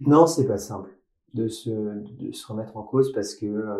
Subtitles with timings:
[0.00, 0.90] Non, c'est pas simple
[1.34, 3.76] de se, de se remettre en cause parce que euh,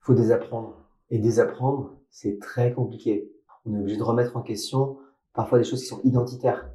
[0.00, 0.76] faut désapprendre.
[1.10, 3.30] Et désapprendre, c'est très compliqué.
[3.66, 4.98] On est obligé de remettre en question
[5.32, 6.70] parfois des choses qui sont identitaires.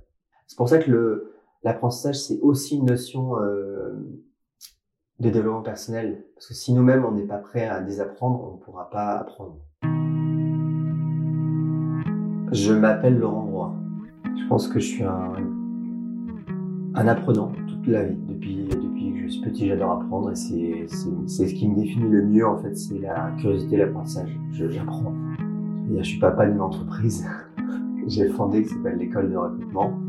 [0.48, 3.92] C'est pour ça que le l'apprentissage, c'est aussi une notion euh,
[5.20, 6.26] de développement personnel.
[6.36, 9.58] Parce que si nous-mêmes, on n'est pas prêt à désapprendre, on ne pourra pas apprendre.
[12.52, 13.74] Je m'appelle Laurent Roy.
[14.24, 15.59] Je pense que je suis un,
[16.96, 18.18] un apprenant toute la vie.
[18.28, 20.86] Depuis, depuis que je suis petit, j'adore apprendre et c'est,
[21.28, 24.30] c'est, ce qui me définit le mieux en fait, c'est la curiosité, l'apprentissage.
[24.52, 25.14] j'apprends.
[25.90, 27.26] Je, je suis papa d'une entreprise
[27.58, 27.64] que
[28.08, 30.00] j'ai fondée qui s'appelle l'école de recrutement.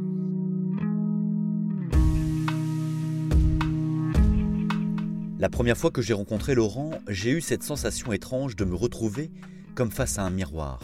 [5.38, 9.30] La première fois que j'ai rencontré Laurent, j'ai eu cette sensation étrange de me retrouver
[9.74, 10.80] comme face à un miroir,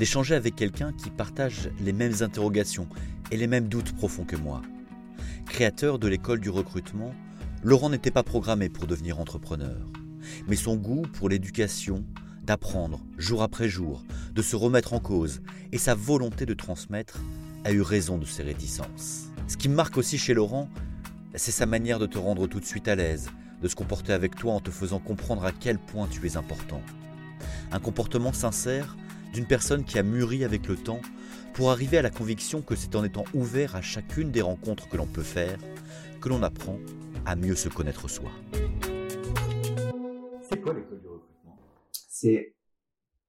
[0.00, 2.88] d'échanger avec quelqu'un qui partage les mêmes interrogations
[3.30, 4.62] et les mêmes doutes profonds que moi.
[5.46, 7.14] Créateur de l'école du recrutement,
[7.62, 9.76] Laurent n'était pas programmé pour devenir entrepreneur,
[10.48, 12.04] mais son goût pour l'éducation,
[12.42, 14.04] d'apprendre jour après jour,
[14.34, 17.20] de se remettre en cause et sa volonté de transmettre
[17.64, 19.30] a eu raison de ses réticences.
[19.46, 20.68] Ce qui me marque aussi chez Laurent,
[21.34, 23.30] c'est sa manière de te rendre tout de suite à l'aise,
[23.62, 26.82] de se comporter avec toi en te faisant comprendre à quel point tu es important.
[27.70, 28.96] Un comportement sincère
[29.32, 31.00] d'une personne qui a mûri avec le temps
[31.54, 34.96] pour arriver à la conviction que c'est en étant ouvert à chacune des rencontres que
[34.96, 35.56] l'on peut faire
[36.20, 36.78] que l'on apprend
[37.26, 38.30] à mieux se connaître soi.
[40.42, 41.58] C'est quoi l'école du recrutement?
[41.92, 42.54] C'est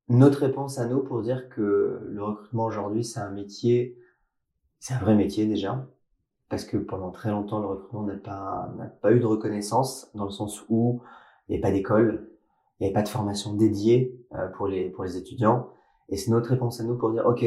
[0.10, 3.98] notre réponse à nous pour dire que le recrutement aujourd'hui, c'est un métier,
[4.80, 5.88] c'est un vrai métier déjà,
[6.50, 10.26] parce que pendant très longtemps, le recrutement n'a pas, n'a pas eu de reconnaissance, dans
[10.26, 11.02] le sens où
[11.48, 12.30] il n'y avait pas d'école,
[12.80, 15.70] il n'y avait pas de formation dédiée euh, pour les, pour les étudiants.
[16.10, 17.46] Et c'est notre réponse à nous pour dire, OK,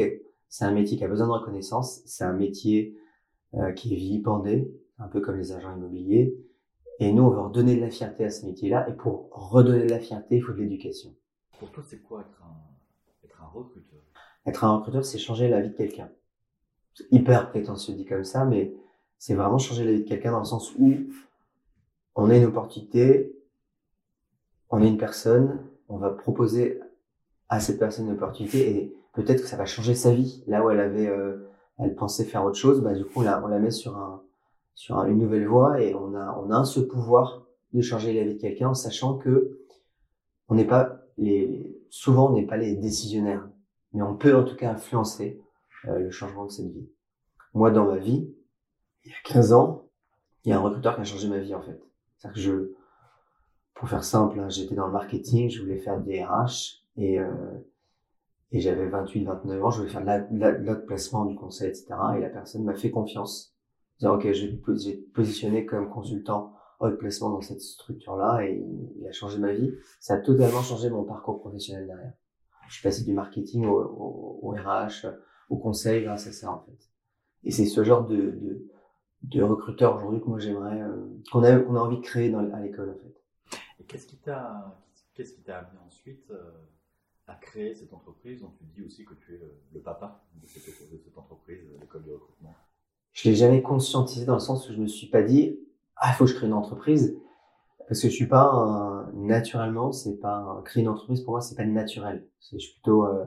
[0.49, 2.97] c'est un métier qui a besoin de reconnaissance, c'est un métier
[3.53, 6.35] euh, qui est vilipendé, un peu comme les agents immobiliers.
[6.99, 8.89] Et nous, on veut redonner de la fierté à ce métier-là.
[8.89, 11.15] Et pour redonner de la fierté, il faut de l'éducation.
[11.59, 13.99] Pour toi, c'est quoi être un, être un recruteur?
[14.45, 16.11] Être un recruteur, c'est changer la vie de quelqu'un.
[16.93, 18.73] C'est hyper prétentieux dit comme ça, mais
[19.17, 20.93] c'est vraiment changer la vie de quelqu'un dans le sens où
[22.15, 23.35] on a une opportunité,
[24.69, 26.81] on est une personne, on va proposer
[27.47, 30.43] à cette personne une opportunité et peut-être que ça va changer sa vie.
[30.47, 33.43] Là où elle avait, euh, elle pensait faire autre chose, bah du coup on la,
[33.43, 34.23] on la met sur un,
[34.75, 38.35] sur une nouvelle voie et on a, on a ce pouvoir de changer la vie
[38.35, 39.59] de quelqu'un en sachant que
[40.47, 43.47] on n'est pas les, souvent on n'est pas les décisionnaires,
[43.93, 45.41] mais on peut en tout cas influencer
[45.85, 46.89] euh, le changement de cette vie.
[47.53, 48.33] Moi dans ma vie,
[49.03, 49.89] il y a 15 ans,
[50.43, 51.79] il y a un recruteur qui a changé ma vie en fait.
[52.17, 52.73] C'est-à-dire que je,
[53.75, 57.31] pour faire simple, hein, j'étais dans le marketing, je voulais faire des RH et, euh,
[58.51, 61.87] et j'avais 28, 29 ans, je voulais faire de l'autre placement, du conseil, etc.
[62.17, 63.55] Et la personne m'a fait confiance.
[63.99, 68.65] Dire, OK, j'ai positionné comme consultant haut placement dans cette structure-là et
[68.97, 69.73] il a changé ma vie.
[69.99, 72.13] Ça a totalement changé mon parcours professionnel derrière.
[72.69, 75.07] Je suis passé du marketing au, RH,
[75.49, 76.89] au conseil grâce à ça, en fait.
[77.43, 78.67] Et c'est ce genre de, de,
[79.23, 82.39] de recruteur aujourd'hui que moi j'aimerais, euh, qu'on a, qu'on a envie de créer dans,
[82.53, 83.59] à l'école, en fait.
[83.79, 84.77] Et qu'est-ce qui t'a,
[85.13, 86.51] qu'est-ce qui t'a amené ensuite euh,
[87.29, 89.39] à créer cette entreprise dont tu dis aussi que tu es
[89.73, 92.55] le, papa de cette, de cette entreprise, l'école de recrutement
[93.13, 95.59] Je l'ai jamais conscientisé dans le sens où je me suis pas dit
[95.97, 97.17] ah il faut que je crée une entreprise
[97.87, 101.41] parce que je suis pas un, naturellement c'est pas un, créer une entreprise pour moi
[101.41, 102.27] c'est pas naturel.
[102.51, 103.25] Je suis plutôt euh,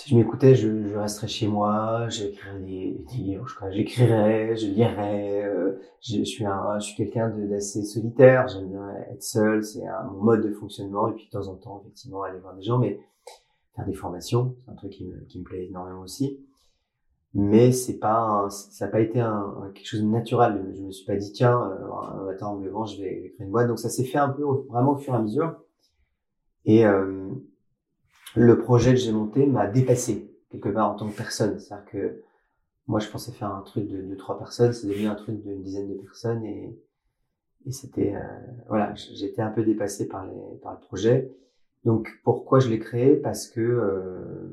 [0.00, 5.42] si je m'écoutais, je, je, resterais chez moi, j'écrirais des, livres, j'écrirais, je lirais.
[5.44, 8.48] Euh, je, suis un, je suis quelqu'un d'assez solitaire.
[8.48, 11.08] J'aime bien être seul, c'est mon mode de fonctionnement.
[11.08, 12.98] Et puis de temps en temps, effectivement, aller voir des gens, mais
[13.76, 16.40] faire des formations, c'est un truc qui me, qui me plaît énormément aussi.
[17.34, 20.72] Mais c'est pas, ça n'a pas été un, quelque chose de naturel.
[20.76, 23.68] Je me suis pas dit tiens, euh, un matin en je vais créer une boîte.
[23.68, 25.60] Donc ça s'est fait un peu vraiment au fur et à mesure.
[26.64, 27.28] Et euh,
[28.36, 31.58] le projet que j'ai monté m'a dépassé quelque part en tant que personne.
[31.58, 32.22] C'est-à-dire que
[32.86, 35.62] moi, je pensais faire un truc de, de trois personnes, c'est devenu un truc d'une
[35.62, 36.76] dizaine de personnes et,
[37.66, 38.20] et c'était euh,
[38.68, 41.30] voilà, j'étais un peu dépassé par les par le projet.
[41.84, 43.16] Donc pourquoi je l'ai créé?
[43.16, 44.48] Parce que euh,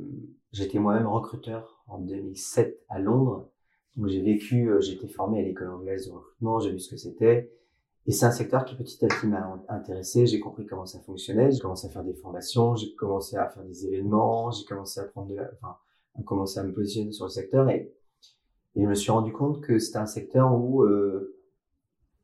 [0.52, 3.50] j'étais moi-même recruteur en 2007 à Londres.
[3.96, 6.98] Donc j'ai vécu, euh, été formé à l'école anglaise de recrutement, j'ai vu ce que
[6.98, 7.50] c'était
[8.07, 10.25] et c'est un secteur qui petit à petit m'a intéressé.
[10.25, 11.51] J'ai compris comment ça fonctionnait.
[11.51, 12.74] J'ai commencé à faire des formations.
[12.75, 14.50] J'ai commencé à faire des événements.
[14.50, 15.75] J'ai commencé à prendre de la, enfin,
[16.18, 17.94] à commencer à me positionner sur le secteur et,
[18.75, 21.36] et je me suis rendu compte que c'était un secteur où euh,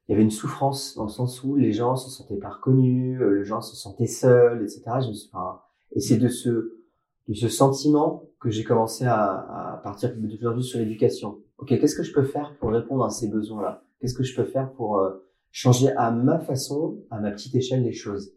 [0.07, 3.19] il y avait une souffrance dans le sens où les gens se sentaient pas reconnus,
[3.21, 4.83] euh, les gens se sentaient seuls, etc.
[5.01, 5.59] Je me suis, enfin,
[5.91, 6.79] et c'est de ce
[7.27, 11.39] de ce sentiment que j'ai commencé à, à partir de plus en sur l'éducation.
[11.57, 13.83] ok, qu'est-ce que je peux faire pour répondre à ces besoins-là?
[13.99, 15.11] Qu'est-ce que je peux faire pour euh,
[15.53, 18.33] changer à ma façon, à ma petite échelle les choses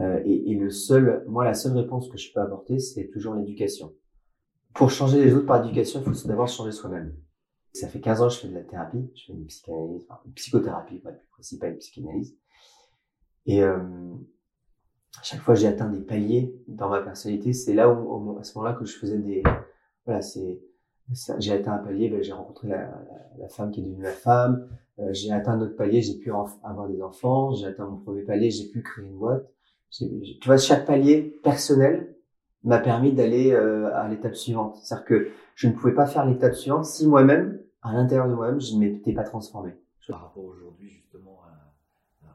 [0.00, 3.34] euh, et, et, le seul, moi, la seule réponse que je peux apporter, c'est toujours
[3.34, 3.94] l'éducation.
[4.74, 7.16] Pour changer les autres par l'éducation, il faut d'abord changer soi-même.
[7.72, 10.20] Ça fait 15 ans que je fais de la thérapie, je fais une psychanalyse, enfin,
[10.26, 12.36] une psychothérapie, être plus pas une psychanalyse.
[13.46, 13.78] Et euh,
[15.18, 17.52] à chaque fois, j'ai atteint des paliers dans ma personnalité.
[17.52, 19.42] C'est là où, à ce moment-là, que je faisais des,
[20.04, 20.60] voilà, c'est,
[21.38, 23.04] j'ai atteint un palier, ben, j'ai rencontré la,
[23.38, 24.68] la, femme qui est devenue ma femme.
[24.98, 27.52] Euh, j'ai atteint un autre palier, j'ai pu avoir des enfants.
[27.54, 29.48] J'ai atteint mon premier palier, j'ai pu créer une boîte.
[29.90, 30.06] Tu
[30.44, 32.16] vois, chaque palier personnel
[32.64, 34.76] m'a permis d'aller euh, à l'étape suivante.
[34.82, 38.60] C'est-à-dire que je ne pouvais pas faire l'étape suivante si moi-même, à l'intérieur de moi-même,
[38.60, 39.72] je ne m'étais pas transformé.
[40.08, 41.38] Par rapport aujourd'hui justement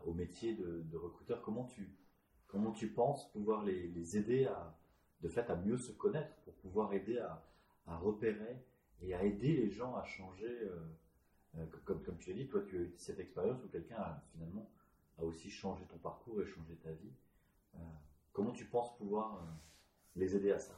[0.06, 1.90] au métier de, recruteur, comment tu,
[2.48, 4.76] comment tu penses pouvoir les, aider à,
[5.22, 7.44] de fait à mieux se connaître, pour pouvoir aider à,
[7.98, 8.64] repérer
[9.02, 10.80] et à aider les gens à changer euh,
[11.86, 14.70] comme, comme tu as dit, toi tu as eu cette expérience où quelqu'un a finalement
[15.20, 17.14] a aussi changé ton parcours et changé ta vie.
[17.76, 17.80] Euh,
[18.32, 19.46] comment tu penses pouvoir euh,
[20.16, 20.74] les aider à ça?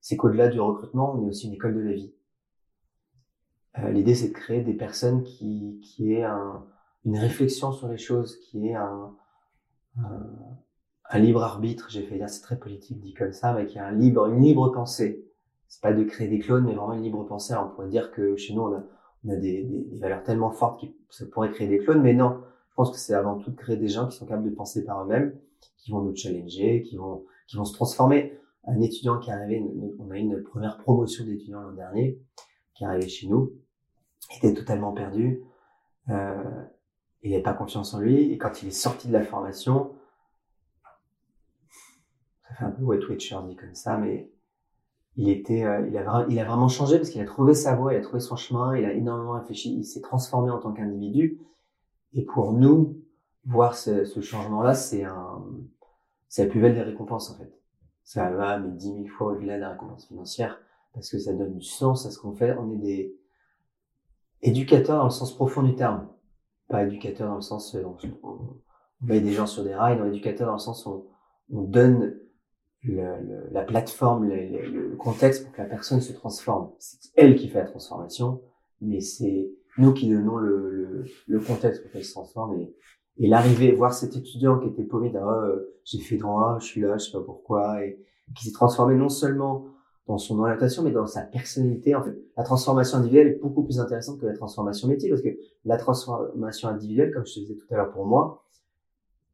[0.00, 2.12] C'est qu'au-delà du recrutement, on est aussi une école de la vie.
[3.78, 6.66] Euh, L'idée, c'est de créer des personnes qui, qui aient un,
[7.04, 9.16] une réflexion sur les choses, qui aient un,
[11.14, 11.88] libre arbitre.
[11.90, 15.24] J'ai fait dire, c'est très politique dit comme ça, mais qui a une libre pensée.
[15.66, 17.54] C'est pas de créer des clones, mais vraiment une libre pensée.
[17.54, 18.82] On pourrait dire que chez nous, on a,
[19.24, 22.14] on a des, des, des valeurs tellement fortes que ça pourrait créer des clones, mais
[22.14, 22.42] non.
[22.70, 24.84] Je pense que c'est avant tout de créer des gens qui sont capables de penser
[24.84, 25.36] par eux-mêmes
[25.76, 28.38] qui vont nous challenger, qui vont, qui vont se transformer.
[28.64, 29.64] Un étudiant qui est arrivé,
[29.98, 32.20] on a eu une première promotion d'étudiants l'an dernier,
[32.74, 33.52] qui est arrivé chez nous,
[34.36, 35.42] était totalement perdu,
[36.10, 36.62] euh,
[37.22, 39.94] il n'avait pas confiance en lui, et quand il est sorti de la formation,
[42.42, 44.30] ça fait un peu wet witcher dit comme ça, mais
[45.18, 47.92] il était, euh, il a, il a vraiment changé parce qu'il a trouvé sa voie,
[47.92, 51.40] il a trouvé son chemin, il a énormément réfléchi, il s'est transformé en tant qu'individu.
[52.14, 52.96] Et pour nous,
[53.44, 55.44] voir ce, ce changement-là, c'est un,
[56.28, 57.52] c'est la plus belle des récompenses en fait.
[58.04, 60.60] Ça va mais dix mille fois au-delà de la récompense financière
[60.94, 62.56] parce que ça donne du sens à ce qu'on fait.
[62.56, 63.16] On est des
[64.42, 66.08] éducateurs dans le sens profond du terme,
[66.68, 68.38] pas éducateurs dans le sens on, on
[69.00, 71.08] met des gens sur des rails, non éducateurs dans le sens où
[71.52, 72.14] on donne
[72.82, 76.70] le, le, la plateforme, le, le, contexte pour que la personne se transforme.
[76.78, 78.42] C'est elle qui fait la transformation,
[78.80, 81.04] mais c'est nous qui donnons le,
[81.46, 82.60] contexte pour qu'elle se transforme.
[82.60, 82.74] Et,
[83.18, 86.96] et l'arrivée, voir cet étudiant qui était paumé, oh, j'ai fait droit, je suis là,
[86.98, 87.98] je sais pas pourquoi, et
[88.36, 89.66] qui s'est transformé non seulement
[90.06, 91.94] dans son orientation, mais dans sa personnalité.
[91.94, 95.36] En fait, la transformation individuelle est beaucoup plus intéressante que la transformation métier, parce que
[95.64, 98.44] la transformation individuelle, comme je te disais tout à l'heure pour moi,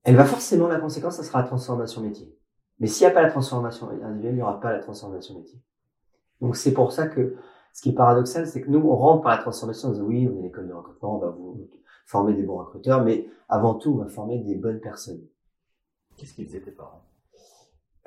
[0.02, 2.37] elle va forcément, la conséquence, ça sera la transformation métier.
[2.81, 5.61] Mais s'il n'y a pas la transformation individuelle, il n'y aura pas la transformation métier.
[6.41, 7.37] Donc c'est pour ça que
[7.73, 10.29] ce qui est paradoxal, c'est que nous, on rentre par la transformation en disant oui,
[10.32, 11.69] on est l'école de recrutement, on va vous
[12.06, 15.23] former des bons recruteurs, mais avant tout, on va former des bonnes personnes.
[16.17, 17.03] Qu'est-ce qu'ils étaient parents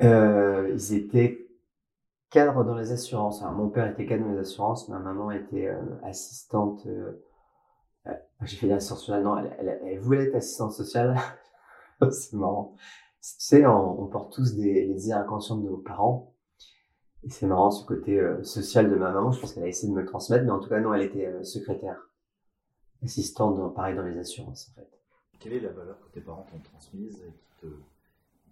[0.02, 1.50] euh, Ils étaient
[2.30, 3.42] cadres dans les assurances.
[3.42, 6.86] Alors, mon père était cadre dans les assurances, ma maman était euh, assistante.
[6.88, 8.14] Euh,
[8.44, 9.24] J'ai fait l'assistance sociale.
[9.24, 11.18] Non, elle, elle, elle, voulait être assistante sociale.
[12.12, 12.76] C'est marrant.
[13.36, 16.34] Tu sais, on, on, porte tous des, les airs inconscients de nos parents.
[17.24, 19.32] Et c'est marrant ce côté euh, social de ma maman.
[19.32, 21.02] Je pense qu'elle a essayé de me le transmettre, mais en tout cas, non, elle
[21.02, 22.10] était euh, secrétaire
[23.04, 24.88] assistant dans, pareil dans les assurances en fait.
[25.40, 27.68] Quelle est la valeur que tes parents t'ont transmise et qui te,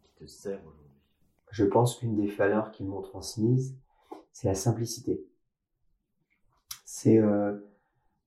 [0.03, 0.91] qui te sert aujourd'hui?
[1.51, 3.75] Je pense qu'une des valeurs qu'ils m'ont transmise,
[4.31, 5.25] c'est la simplicité.
[6.85, 7.53] C'est euh,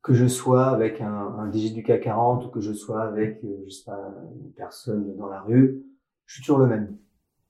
[0.02, 3.42] que je sois avec un, un DG du CAC 40 ou que je sois avec,
[3.42, 5.84] je sais pas, une personne dans la rue,
[6.28, 6.96] je suis toujours le même.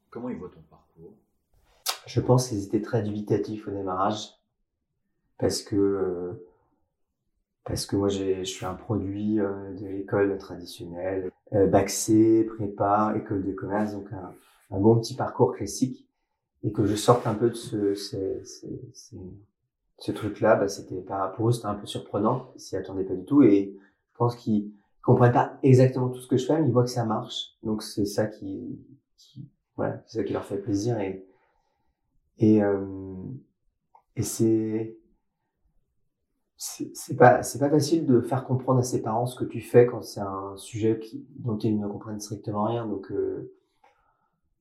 [0.08, 1.12] Comment ils voient ton parcours?
[2.06, 4.38] Je pense qu'ils étaient très dubitatifs au démarrage.
[5.36, 6.40] Parce que
[7.64, 13.14] parce que moi je suis un produit euh, de l'école traditionnelle, euh, bac C, prépa,
[13.16, 14.32] école de commerce, donc un,
[14.70, 16.08] un, bon petit parcours classique,
[16.64, 19.16] et que je sorte un peu de ce, ce, ce, ce,
[19.98, 23.14] ce truc-là, bah, c'était pas pour eux c'était un peu surprenant, ils s'y attendaient pas
[23.14, 23.76] du tout, et
[24.12, 24.70] je pense qu'ils
[25.08, 27.82] comprennent pas exactement tout ce que je fais, mais ils voient que ça marche, donc
[27.82, 28.78] c'est ça qui,
[29.16, 31.24] qui voilà, c'est ça qui leur fait plaisir, et
[32.38, 32.84] et, euh,
[34.16, 34.96] et c'est
[36.58, 39.86] c'est pas c'est pas facile de faire comprendre à ses parents ce que tu fais
[39.86, 42.86] quand c'est un sujet qui, dont ils ne comprennent strictement rien.
[42.86, 43.52] Donc euh,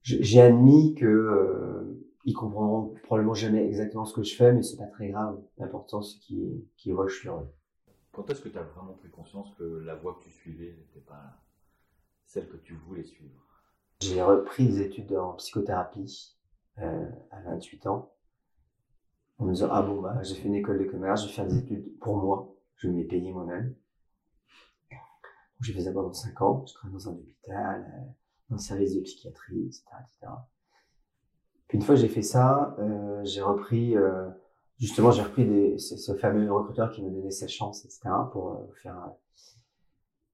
[0.04, 4.78] j'ai admis que euh, ils comprendront probablement jamais exactement ce que je fais mais c'est
[4.78, 5.40] pas très grave.
[5.58, 7.52] L'important c'est qu'ils qu'ils voient que je suis heureux
[8.18, 11.06] quand est-ce que tu as vraiment pris conscience que la voie que tu suivais n'était
[11.06, 11.40] pas
[12.26, 13.40] celle que tu voulais suivre?
[14.00, 16.36] J'ai repris des études en psychothérapie
[16.80, 18.12] euh, à 28 ans
[19.38, 21.46] en me disant ah bon bah j'ai fait une école de commerce, je vais faire
[21.46, 22.56] des études pour moi.
[22.78, 23.76] Je me les payais moi-même.
[25.62, 26.66] J'ai fait ça pendant cinq ans.
[26.66, 28.12] Je travaillais dans un hôpital, euh,
[28.50, 29.86] dans un service de psychiatrie, etc..
[31.68, 33.96] Puis une fois que j'ai fait ça, euh, j'ai repris,
[34.80, 38.74] justement, j'ai repris des, ce, fameux recruteur qui me donnait sa chance, etc., pour euh,
[38.82, 39.12] faire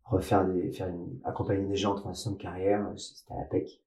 [0.06, 2.86] refaire des, faire une, accompagner des gens en transition de carrière.
[2.98, 3.82] C'était à la PEC.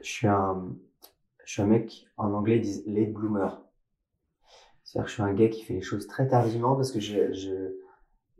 [0.00, 0.74] Je suis un,
[1.44, 3.62] je suis un mec, en anglais, ils disent late bloomer.
[4.82, 7.32] C'est-à-dire que je suis un gars qui fait les choses très tardivement parce que je,
[7.32, 7.76] je,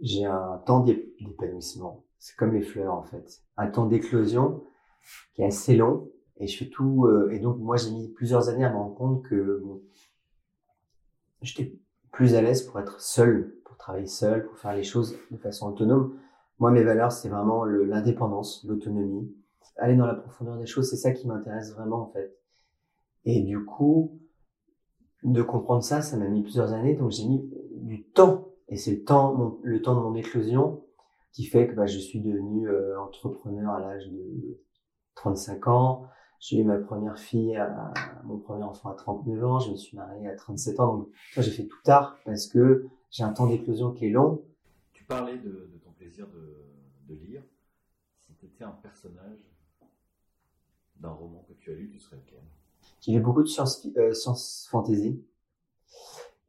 [0.01, 2.05] j'ai un temps d'épanouissement.
[2.19, 3.43] C'est comme les fleurs, en fait.
[3.57, 4.65] Un temps d'éclosion
[5.35, 7.07] qui est assez long et je fais tout.
[7.07, 9.83] Euh, et donc, moi, j'ai mis plusieurs années à me rendre compte que bon,
[11.45, 11.75] j'étais
[12.13, 15.69] plus à l'aise pour être seul, pour travailler seul, pour faire les choses de façon
[15.69, 16.17] autonome.
[16.59, 19.35] Moi, mes valeurs, c'est vraiment l'indépendance, l'autonomie.
[19.77, 22.37] Aller dans la profondeur des choses, c'est ça qui m'intéresse vraiment, en fait.
[23.25, 24.21] Et du coup,
[25.25, 26.95] de comprendre ça, ça m'a mis plusieurs années.
[26.95, 28.49] Donc, j'ai mis du temps.
[28.69, 30.85] Et c'est le temps, le temps de mon éclosion
[31.33, 34.61] qui fait que bah, je suis devenu euh, entrepreneur à l'âge de
[35.17, 36.07] 35 ans.
[36.45, 39.61] J'ai eu ma première fille, à, mon premier enfant à 39 ans.
[39.61, 40.99] Je me suis marié à 37 ans.
[40.99, 41.09] Donc,
[41.39, 44.45] j'ai fait tout tard parce que j'ai un temps d'éclosion qui est long.
[44.93, 47.43] Tu parlais de, ton plaisir de, de lire.
[48.19, 49.39] Si tu étais un personnage
[50.97, 52.43] d'un roman que tu as lu, tu serais lequel?
[53.01, 55.25] J'ai lu beaucoup de science, euh, science fantasy.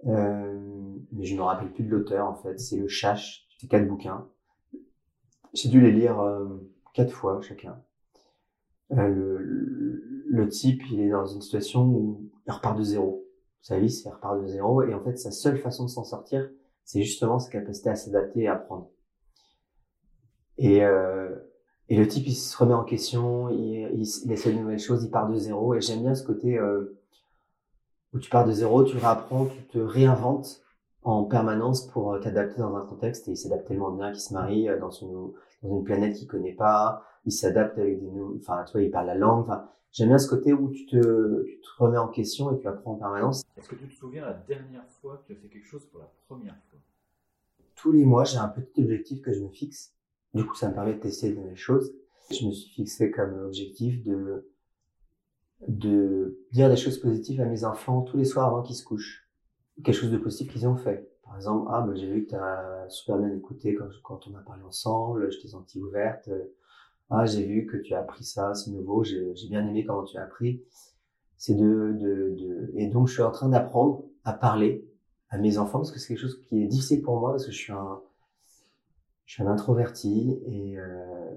[0.08, 2.60] Euh, mais je ne me rappelle plus de l'auteur en fait.
[2.60, 3.48] C'est le Chache.
[3.62, 4.28] C'est quatre bouquins.
[5.54, 7.82] J'ai dû les lire euh, quatre fois chacun.
[8.92, 13.26] Euh, le, le, type, il est dans une situation où il repart de zéro.
[13.62, 14.84] Sa vie, c'est repart de zéro.
[14.84, 16.50] Et en fait, sa seule façon de s'en sortir,
[16.84, 18.90] c'est justement sa capacité à s'adapter et à apprendre.
[20.58, 21.36] Et, euh,
[21.90, 25.12] et le type, il se remet en question, il, il, essaie de nouvelles choses, il
[25.12, 25.74] part de zéro.
[25.74, 26.98] Et j'aime bien ce côté euh,
[28.14, 30.62] où tu pars de zéro, tu réapprends, tu te réinventes
[31.04, 33.28] en permanence pour euh, t'adapter dans un contexte.
[33.28, 36.54] Et il s'adapte tellement bien qu'il se marie euh, dans, dans une planète qu'il connaît
[36.54, 39.42] pas, il s'adapte avec des nouveaux, enfin, tu vois, il parle la langue.
[39.42, 42.68] Enfin, j'aime bien ce côté où tu te, tu te remets en question et tu
[42.68, 43.44] apprends en permanence.
[43.58, 46.00] Est-ce que tu te souviens la dernière fois que tu as fait quelque chose pour
[46.00, 46.80] la première fois?
[47.76, 49.94] Tous les mois, j'ai un petit objectif que je me fixe.
[50.34, 51.94] Du coup, ça me permet de tester de nouvelles choses.
[52.32, 54.50] Je me suis fixé comme objectif de
[55.68, 59.28] de dire des choses positives à mes enfants tous les soirs avant qu'ils se couchent.
[59.84, 61.10] Quelque chose de positif qu'ils ont fait.
[61.24, 64.36] Par exemple, ah, bah, j'ai vu que tu as super bien écouté quand, quand on
[64.36, 66.30] a parlé ensemble, je t'ai senti ouverte,
[67.10, 70.18] ah j'ai vu que tu as appris ça, c'est nouveau, j'ai bien aimé comment tu
[70.18, 70.64] as appris.
[71.38, 74.88] C'est de, de, de, et donc je suis en train d'apprendre à parler
[75.30, 77.52] à mes enfants parce que c'est quelque chose qui est difficile pour moi parce que
[77.52, 78.00] je suis un,
[79.26, 81.36] je suis un introverti et euh,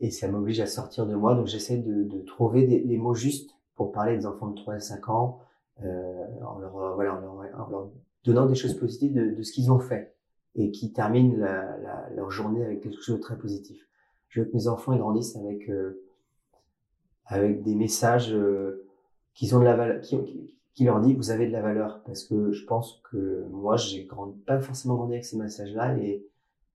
[0.00, 3.14] et ça m'oblige à sortir de moi donc j'essaie de, de trouver des, les mots
[3.14, 5.40] justes pour parler des enfants de 3 à 5 ans
[5.84, 7.90] euh, en leur voilà en leur, en leur,
[8.24, 10.16] donnant des choses positives de, de ce qu'ils ont fait
[10.56, 13.86] et qui terminent la, la, leur journée avec quelque chose de très positif
[14.32, 16.02] je veux que mes enfants grandissent avec euh,
[17.26, 18.86] avec des messages euh,
[19.34, 20.18] qui ont de la valeur, qui,
[20.74, 22.02] qui, leur dit vous avez de la valeur.
[22.04, 26.26] Parce que je pense que moi j'ai grandi pas forcément grandi avec ces messages-là et,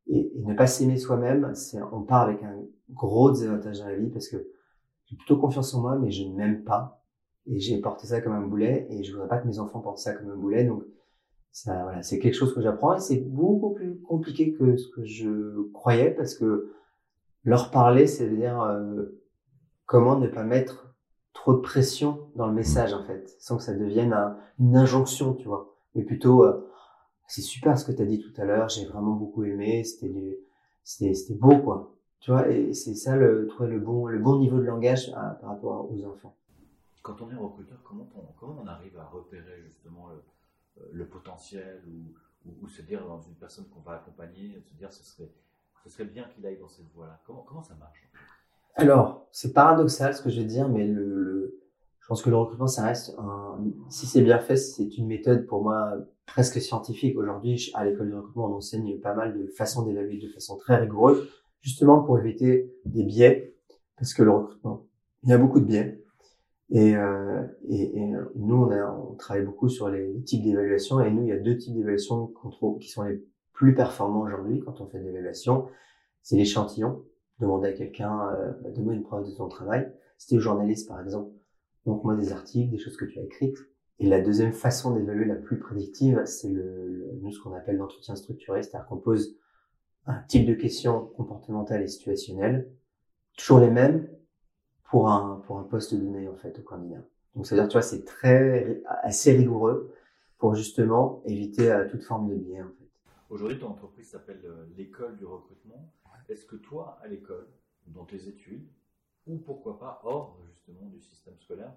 [0.05, 2.57] et, ne pas s'aimer soi-même, c'est on part avec un
[2.91, 4.37] gros désavantage dans la vie parce que
[5.05, 7.03] j'ai plutôt confiance en moi mais je ne m'aime pas.
[7.47, 9.97] Et j'ai porté ça comme un boulet et je voudrais pas que mes enfants portent
[9.97, 10.63] ça comme un boulet.
[10.63, 10.83] Donc
[11.51, 15.03] ça voilà c'est quelque chose que j'apprends et c'est beaucoup plus compliqué que ce que
[15.05, 16.71] je croyais parce que
[17.47, 19.05] leur parler, c'est dire euh,
[19.85, 20.93] comment ne pas mettre
[21.33, 24.13] trop de pression dans le message en fait, sans que ça devienne
[24.59, 25.73] une injonction, tu vois.
[25.95, 26.69] Mais plutôt, euh,
[27.25, 30.41] c'est super ce que tu as dit tout à l'heure, j'ai vraiment beaucoup aimé, c'était
[30.83, 31.95] c'était beau quoi.
[32.19, 35.29] Tu vois, et c'est ça le trouver le bon le bon niveau de langage à,
[35.39, 36.35] par rapport aux enfants.
[37.01, 40.09] Quand on est recruteur, comment on, comment on arrive à repérer justement
[40.91, 45.05] le, potentiel ou, ou, se dire dans une personne qu'on va accompagner, se dire ce
[45.05, 45.31] serait
[45.87, 47.19] ce serait bien qu'il aille dans cette voie-là.
[47.25, 48.09] Comment, ça marche
[48.75, 51.61] Alors, c'est paradoxal ce que je vais dire, mais le,
[52.01, 53.15] je pense que le recrutement, ça reste
[53.89, 55.93] si c'est bien fait, c'est une méthode pour moi
[56.25, 57.17] presque scientifique.
[57.17, 60.75] Aujourd'hui, à l'école de recrutement, on enseigne pas mal de façons d'évaluer de façon très
[60.75, 61.29] rigoureuse,
[61.61, 63.55] justement pour éviter des biais,
[63.97, 64.85] parce que le recrutement,
[65.23, 66.03] il y a beaucoup de biais.
[66.69, 67.43] Et, euh,
[68.35, 70.99] nous, on travaille beaucoup sur les, types d'évaluation.
[70.99, 72.33] Et nous, il y a deux types d'évaluation
[72.81, 73.23] qui sont les
[73.57, 75.67] plus performant aujourd'hui quand on fait de l'évaluation,
[76.21, 77.03] c'est l'échantillon.
[77.39, 79.91] Demander à quelqu'un, euh, bah, donne-moi une preuve de ton travail.
[80.19, 81.31] Si tu journaliste, par exemple,
[81.85, 83.57] montre-moi des articles, des choses que tu as écrites.
[83.99, 88.15] Et la deuxième façon d'évaluer la plus prédictive, c'est le, nous ce qu'on appelle l'entretien
[88.15, 89.35] structuré, c'est-à-dire qu'on pose
[90.05, 92.71] un type de questions comportementales et situationnelles,
[93.35, 94.07] toujours les mêmes
[94.83, 97.03] pour un pour un poste donné en fait au candidat.
[97.35, 99.91] Donc c'est-à-dire tu vois c'est très assez rigoureux
[100.37, 102.61] pour justement éviter euh, toute forme de biais.
[103.29, 105.93] Aujourd'hui, ton entreprise s'appelle euh, l'école du recrutement.
[106.29, 107.47] Est-ce que toi, à l'école,
[107.87, 108.67] dans tes études,
[109.25, 111.73] ou pourquoi pas hors justement du système scolaire,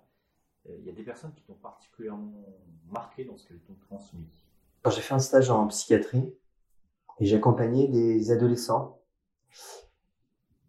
[0.69, 2.45] euh, il y a des personnes qui t'ont particulièrement
[2.89, 4.29] marqué dans ce qu'elles t'ont transmis?
[4.83, 6.33] Quand j'ai fait un stage en psychiatrie,
[7.19, 9.03] et j'accompagnais des adolescents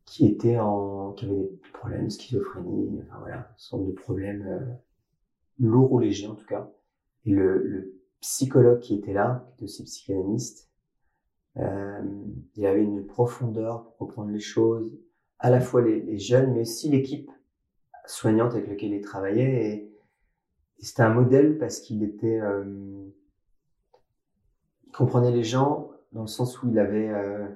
[0.05, 4.73] qui étaient en, qui avaient des problèmes, schizophrénie, enfin voilà, une sorte de problèmes euh,
[5.59, 6.69] lourds ou légers en tout cas.
[7.25, 10.71] Et le, le psychologue qui était là, qui était aussi psychanalyste,
[11.58, 12.01] euh,
[12.55, 14.91] il avait une profondeur pour comprendre les choses,
[15.39, 17.29] à la fois les, jeunes, mais aussi l'équipe
[18.05, 19.67] soignante avec laquelle il travaillait.
[19.67, 19.88] Et,
[20.79, 22.63] c'était un modèle parce qu'il était, euh,
[24.88, 27.48] il comprenait les gens dans le sens où il avait, euh,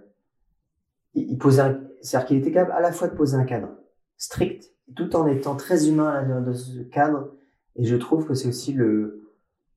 [1.15, 3.69] il, il posait, c'est-à-dire qu'il était capable à la fois de poser un cadre
[4.17, 7.31] strict, tout en étant très humain à l'intérieur de ce cadre.
[7.77, 9.25] Et je trouve que c'est aussi le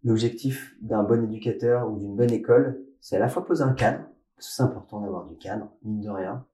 [0.04, 4.00] l'objectif d'un bon éducateur ou d'une bonne école, c'est à la fois poser un cadre,
[4.36, 6.44] parce que c'est important d'avoir du cadre, mine de rien,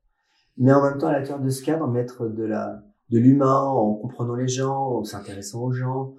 [0.56, 3.94] mais en même temps à l'intérieur de ce cadre mettre de la de l'humain en
[3.94, 6.14] comprenant les gens, en s'intéressant aux gens.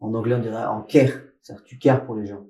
[0.00, 1.10] En anglais on dirait en care,
[1.42, 2.46] c'est-à-dire tu cares pour les gens.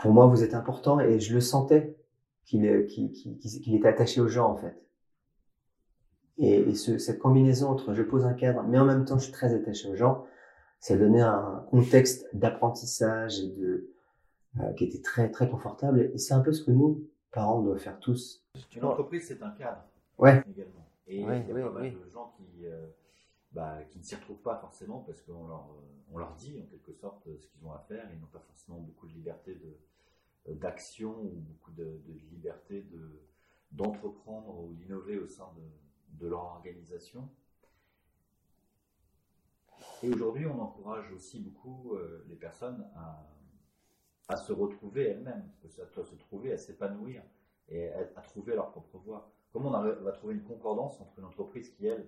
[0.00, 1.96] Pour moi vous êtes important et je le sentais
[2.44, 4.76] qu'il qu'il qu'il- qu'il- était attaché aux gens en fait.
[6.38, 9.32] Et, ce, cette combinaison entre je pose un cadre, mais en même temps je suis
[9.32, 10.24] très attaché aux gens,
[10.80, 13.90] ça donnait un contexte d'apprentissage et de
[14.58, 16.10] euh, qui était très très confortable.
[16.14, 18.44] Et c'est un peu ce que nous parents doivent faire tous.
[18.74, 19.82] Une entreprise, c'est un cadre
[20.18, 20.42] Ouais.
[20.50, 20.86] également.
[21.06, 21.90] Et Ouais, il y a ouais, pas mal ouais.
[21.92, 22.86] de gens qui, euh,
[23.52, 26.66] bah, qui ne s'y retrouvent pas forcément parce qu'on leur, euh, on leur dit en
[26.66, 28.08] quelque sorte ce qu'ils ont à faire.
[28.12, 33.20] Ils n'ont pas forcément beaucoup de liberté de, d'action ou beaucoup de, de liberté de,
[33.72, 37.28] d'entreprendre ou d'innover au sein de, de leur organisation.
[40.02, 43.26] Et aujourd'hui, on encourage aussi beaucoup euh, les personnes à,
[44.30, 45.68] à se retrouver elles-mêmes, à
[46.04, 47.22] se trouver, à s'épanouir
[47.68, 49.32] et à, trouver leur propre voie.
[49.52, 52.06] Comment on va trouver une concordance entre une entreprise qui, elle,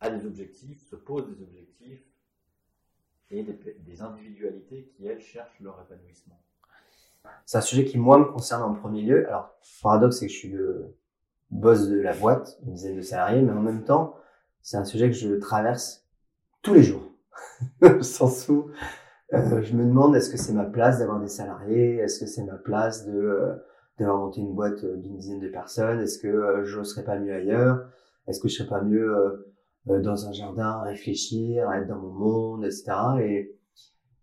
[0.00, 2.02] a des objectifs, se pose des objectifs,
[3.30, 6.40] et des, individualités qui, elles, cherchent leur épanouissement?
[7.46, 9.28] C'est un sujet qui moi me concerne en premier lieu.
[9.28, 10.96] Alors paradoxe c'est que je suis le
[11.50, 14.16] boss de la boîte, une dizaine de salariés, mais en même temps
[14.62, 16.08] c'est un sujet que je traverse
[16.62, 17.12] tous les jours.
[17.80, 18.70] Le sens où
[19.32, 22.44] euh, je me demande est-ce que c'est ma place d'avoir des salariés, est-ce que c'est
[22.44, 23.54] ma place de euh,
[23.98, 27.18] d'avoir monté une boîte euh, d'une dizaine de personnes, est-ce que euh, je serais pas
[27.18, 27.86] mieux ailleurs,
[28.26, 29.46] est-ce que je serais pas mieux
[29.86, 32.92] dans un jardin à réfléchir, à être dans mon monde, etc.
[33.20, 33.56] Et,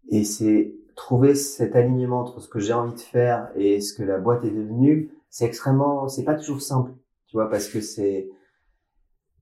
[0.10, 4.04] et c'est trouver cet alignement entre ce que j'ai envie de faire et ce que
[4.04, 6.92] la boîte est devenue, c'est extrêmement, c'est pas toujours simple,
[7.28, 8.30] tu vois, parce que c'est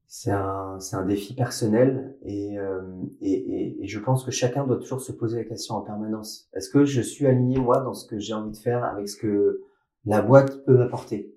[0.08, 2.82] c'est un c'est un défi personnel et, euh,
[3.22, 6.50] et, et et je pense que chacun doit toujours se poser la question en permanence.
[6.54, 9.18] Est-ce que je suis aligné moi dans ce que j'ai envie de faire avec ce
[9.18, 9.62] que
[10.06, 11.34] la boîte peut m'apporter?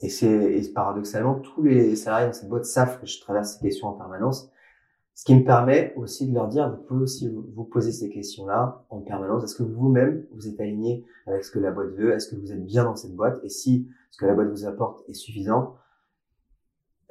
[0.00, 3.60] Et c'est et paradoxalement tous les salariés dans cette boîte savent que je traverse ces
[3.60, 4.50] questions en permanence.
[5.14, 8.84] Ce qui me permet aussi de leur dire, vous pouvez aussi vous poser ces questions-là
[8.90, 9.44] en permanence.
[9.44, 12.12] Est-ce que vous-même, vous êtes aligné avec ce que la boîte veut?
[12.12, 13.40] Est-ce que vous êtes bien dans cette boîte?
[13.42, 15.76] Et si ce que la boîte vous apporte est suffisant,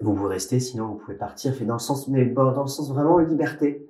[0.02, 1.54] vous pouvez rester, sinon vous pouvez partir.
[1.54, 3.90] Fait dans le sens, mais bon, dans le sens vraiment liberté.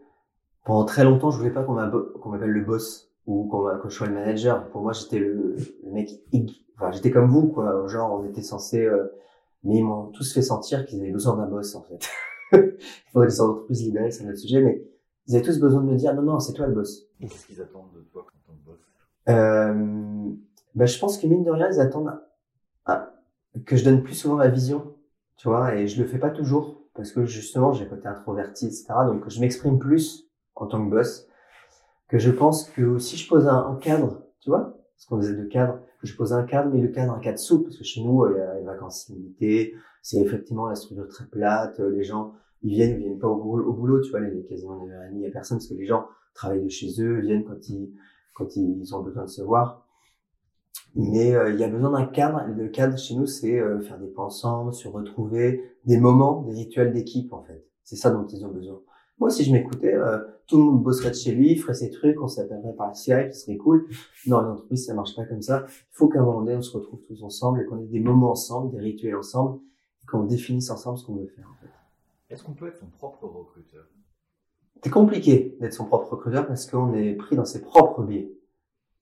[0.63, 4.07] Pendant très longtemps, je voulais pas qu'on m'appelle le boss ou qu'on que je sois
[4.07, 4.67] le manager.
[4.69, 7.87] Pour moi, j'étais le, le mec ig- Enfin, j'étais comme vous, quoi.
[7.87, 9.07] Genre, on était censé, euh,
[9.63, 12.09] mais ils m'ont tous fait sentir qu'ils avaient besoin d'un boss, en fait.
[12.53, 14.83] Il faudrait que les entreprises libérées, c'est un autre sujet, mais
[15.27, 17.07] ils avaient tous besoin de me dire, non, non, c'est toi le boss.
[17.19, 18.79] Qu'est-ce qu'ils attendent de toi quand on bosse
[19.29, 20.33] Euh,
[20.75, 22.11] ben, je pense que mine de rien, ils attendent
[23.65, 24.94] que je donne plus souvent ma vision,
[25.37, 28.85] tu vois, et je le fais pas toujours parce que justement j'ai côté introverti, etc.
[29.07, 31.27] Donc je m'exprime plus en tant que boss
[32.07, 35.35] que je pense que si je pose un, un cadre, tu vois, parce qu'on disait
[35.35, 37.83] de cadre, que je pose un cadre, mais le cadre un cadre souple, parce que
[37.83, 42.03] chez nous il y a les vacances limitées, c'est effectivement la structure très plate, les
[42.03, 44.77] gens ils viennent, ils viennent pas au boulot, au boulot tu vois, il est quasiment
[44.85, 47.69] 9h30, il y a personne parce que les gens travaillent de chez eux, viennent quand
[47.69, 47.91] ils
[48.35, 49.84] quand ils ont besoin de se voir.
[50.95, 52.41] Mais euh, il y a besoin d'un cadre.
[52.49, 56.41] Et le cadre chez nous, c'est euh, faire des points ensemble, se retrouver, des moments,
[56.43, 57.65] des rituels d'équipe en fait.
[57.83, 58.81] C'est ça dont ils ont besoin.
[59.19, 62.21] Moi, si je m'écoutais, euh, tout le monde bosserait de chez lui, ferait ses trucs,
[62.21, 63.87] on s'appellerait par Skype, ce serait cool.
[64.27, 65.65] Non, l'entreprise, ça marche pas comme ça.
[65.67, 67.99] Il faut qu'à un moment donné, on se retrouve tous ensemble et qu'on ait des
[67.99, 69.59] moments ensemble, des rituels ensemble,
[70.03, 71.49] et qu'on définisse ensemble ce qu'on veut faire.
[71.49, 71.71] En fait.
[72.33, 73.85] Est-ce qu'on peut être son propre recruteur?
[74.83, 78.31] C'est compliqué d'être son propre recruteur parce qu'on est pris dans ses propres biais.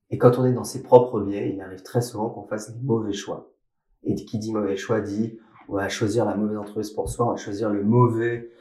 [0.10, 2.82] Et quand on est dans ses propres biais, il arrive très souvent qu'on fasse des
[2.82, 3.52] mauvais choix.
[4.04, 5.40] Et qui dit mauvais choix dit
[5.70, 8.52] on va choisir la mauvaise entreprise pour soi, on va choisir le mauvais,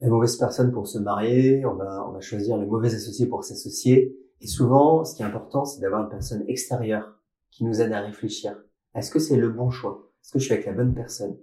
[0.00, 3.44] la mauvaise personne pour se marier, on va, on va choisir le mauvais associé pour
[3.44, 4.16] s'associer.
[4.40, 7.16] Et souvent, ce qui est important, c'est d'avoir une personne extérieure
[7.50, 8.54] qui nous aide à réfléchir,
[8.94, 10.10] Est-ce que c'est le bon choix?
[10.22, 11.38] Est-ce que je suis avec la bonne personne?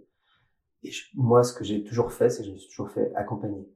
[0.83, 3.67] Et moi, ce que j'ai toujours fait, c'est que je me suis toujours fait accompagner.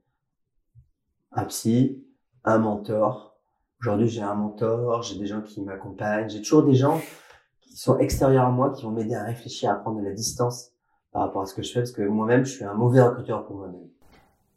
[1.32, 2.06] Un psy,
[2.43, 3.37] un mentor.
[3.80, 7.00] Aujourd'hui, j'ai un mentor, j'ai des gens qui m'accompagnent, j'ai toujours des gens
[7.62, 10.72] qui sont extérieurs à moi, qui vont m'aider à réfléchir, à prendre de la distance
[11.12, 13.46] par rapport à ce que je fais, parce que moi-même, je suis un mauvais recruteur
[13.46, 13.90] pour moi-même.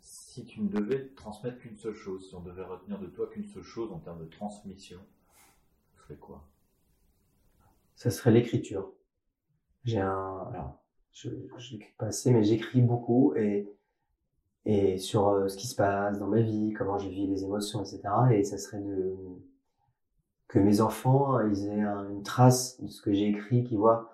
[0.01, 3.45] Si tu ne devais transmettre qu'une seule chose, si on devait retenir de toi qu'une
[3.45, 5.01] seule chose en termes de transmission,
[5.95, 6.49] ce serait quoi?
[7.97, 8.91] Ça serait l'écriture.
[9.85, 13.69] J'ai un, alors, je, n'écris pas assez, mais j'écris beaucoup et
[14.67, 17.81] et sur euh, ce qui se passe dans ma vie, comment je vis les émotions,
[17.81, 18.01] etc.
[18.33, 19.15] Et ça serait de
[20.49, 24.11] que mes enfants ils aient une trace de ce que j'ai écrit, qu'ils voient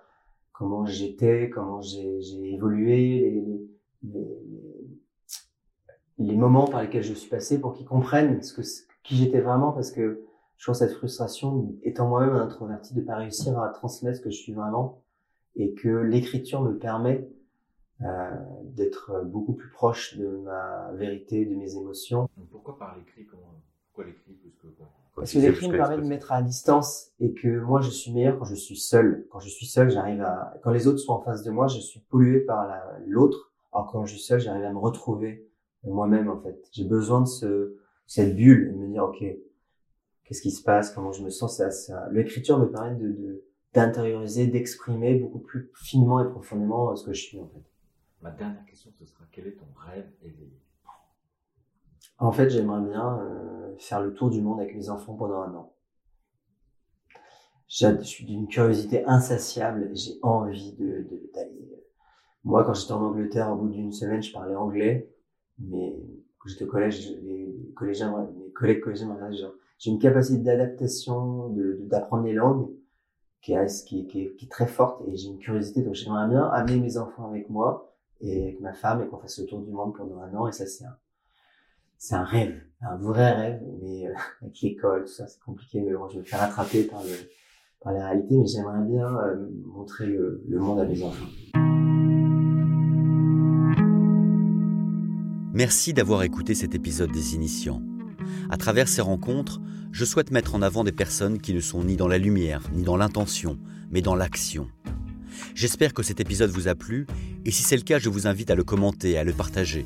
[0.57, 2.19] comment j'étais, comment j'ai
[2.53, 3.69] évolué, les,
[4.03, 4.41] les,
[6.17, 8.61] les, moments par lesquels je suis passé, pour qu'ils comprennent ce que
[9.03, 10.25] qui j'étais vraiment, parce que
[10.57, 14.37] je pense cette frustration, étant moi-même introverti, de pas réussir à transmettre ce que je
[14.37, 15.01] suis vraiment,
[15.55, 17.29] et que l'écriture me permet
[18.03, 18.29] euh,
[18.63, 22.29] d'être beaucoup plus proche de ma vérité, de mes émotions.
[22.51, 26.31] pourquoi par l'écrit Pourquoi l'écrit plus que quoi Parce que l'écrit me permet de mettre
[26.31, 29.25] à distance et que moi je suis meilleur quand je suis seul.
[29.31, 30.53] Quand je suis seul, j'arrive à.
[30.63, 32.69] Quand les autres sont en face de moi, je suis pollué par
[33.07, 33.51] l'autre.
[33.73, 35.49] Alors quand je suis seul, j'arrive à me retrouver
[35.83, 36.67] moi-même en fait.
[36.71, 39.25] J'ai besoin de ce cette bulle et de me dire ok,
[40.23, 41.57] qu'est-ce qui se passe, comment je me sens?
[41.57, 42.07] Ça, ça...
[42.11, 47.39] L'écriture me permet de d'intérioriser, d'exprimer beaucoup plus finement et profondément ce que je suis
[47.39, 47.63] en fait.
[48.21, 50.59] Ma dernière question, ce sera quel est ton rêve éveillé?
[52.19, 55.53] En fait, j'aimerais bien euh, faire le tour du monde avec mes enfants pendant un
[55.53, 55.73] an.
[57.67, 59.91] Je suis d'une curiosité insatiable.
[59.93, 61.69] J'ai envie de d'aller.
[61.73, 61.83] Euh,
[62.43, 65.13] moi, quand j'étais en Angleterre, au bout d'une semaine, je parlais anglais,
[65.59, 65.95] mais
[66.39, 69.15] quand j'étais au collège, les collégiens, mes collègues collégiens
[69.77, 71.49] j'ai une capacité d'adaptation,
[71.81, 72.69] d'apprendre les langues
[73.41, 75.83] qui est, qui est très forte et j'ai une curiosité.
[75.83, 79.39] Donc, j'aimerais bien amener mes enfants avec moi et avec ma femme et qu'on fasse
[79.39, 80.47] le tour du monde pendant un an.
[80.47, 80.65] Et ça,
[81.97, 83.61] c'est un, rêve, un vrai rêve.
[83.81, 85.81] Mais euh, avec l'école, tout ça, c'est compliqué.
[85.81, 87.13] Mais bon, je me faire attraper par le,
[87.81, 88.37] par la réalité.
[88.37, 91.25] Mais j'aimerais bien euh, montrer le, le monde à mes enfants.
[95.53, 97.81] Merci d'avoir écouté cet épisode des Initiants.
[98.49, 99.59] À travers ces rencontres,
[99.91, 102.83] je souhaite mettre en avant des personnes qui ne sont ni dans la lumière, ni
[102.83, 103.57] dans l'intention,
[103.89, 104.67] mais dans l'action.
[105.55, 107.07] J'espère que cet épisode vous a plu
[107.45, 109.85] et si c'est le cas, je vous invite à le commenter à le partager.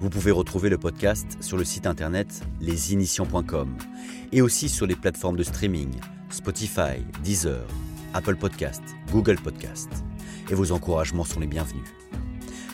[0.00, 3.76] Vous pouvez retrouver le podcast sur le site internet lesinitiants.com
[4.32, 5.90] et aussi sur les plateformes de streaming
[6.30, 7.66] Spotify, Deezer,
[8.14, 9.88] Apple Podcast, Google Podcast.
[10.50, 11.84] Et vos encouragements sont les bienvenus.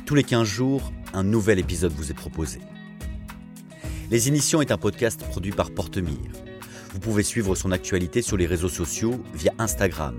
[0.07, 2.61] Tous les 15 jours, un nouvel épisode vous est proposé.
[4.11, 6.31] Les Initiants est un podcast produit par Portemire.
[6.93, 10.15] Vous pouvez suivre son actualité sur les réseaux sociaux via Instagram,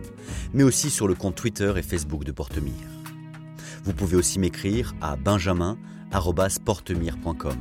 [0.53, 2.73] mais aussi sur le compte Twitter et Facebook de Portemire.
[3.83, 7.57] Vous pouvez aussi m'écrire à benjamin.portemire.com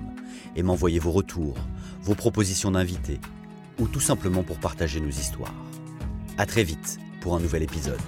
[0.56, 1.58] et m'envoyer vos retours,
[2.02, 3.20] vos propositions d'invités
[3.78, 5.52] ou tout simplement pour partager nos histoires.
[6.38, 8.00] À très vite pour un nouvel épisode.